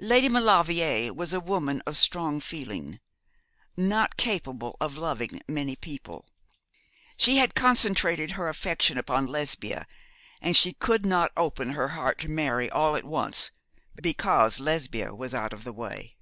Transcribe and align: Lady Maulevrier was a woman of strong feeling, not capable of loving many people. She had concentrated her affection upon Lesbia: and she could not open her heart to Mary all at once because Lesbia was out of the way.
Lady 0.00 0.28
Maulevrier 0.28 1.14
was 1.14 1.32
a 1.32 1.38
woman 1.38 1.80
of 1.86 1.96
strong 1.96 2.40
feeling, 2.40 2.98
not 3.76 4.16
capable 4.16 4.76
of 4.80 4.98
loving 4.98 5.40
many 5.46 5.76
people. 5.76 6.26
She 7.16 7.36
had 7.36 7.54
concentrated 7.54 8.32
her 8.32 8.48
affection 8.48 8.98
upon 8.98 9.26
Lesbia: 9.28 9.86
and 10.40 10.56
she 10.56 10.72
could 10.72 11.06
not 11.06 11.30
open 11.36 11.74
her 11.74 11.86
heart 11.90 12.18
to 12.18 12.28
Mary 12.28 12.68
all 12.68 12.96
at 12.96 13.04
once 13.04 13.52
because 13.94 14.58
Lesbia 14.58 15.14
was 15.14 15.36
out 15.36 15.52
of 15.52 15.62
the 15.62 15.72
way. 15.72 16.16